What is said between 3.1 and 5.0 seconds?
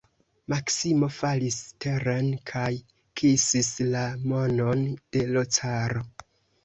kisis la manon